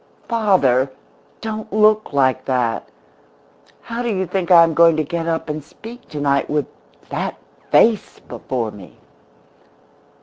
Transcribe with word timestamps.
"Father, 0.27 0.91
don't 1.41 1.71
look 1.71 2.11
like 2.11 2.43
that! 2.45 2.89
How 3.83 4.01
do 4.01 4.09
you 4.09 4.25
think 4.25 4.49
I 4.49 4.63
am 4.63 4.73
going 4.73 4.97
to 4.97 5.03
get 5.03 5.27
up 5.27 5.47
and 5.47 5.63
speak 5.63 6.09
tonight 6.09 6.49
with 6.49 6.65
that 7.09 7.37
face 7.69 8.19
before 8.19 8.71
me?" 8.71 8.97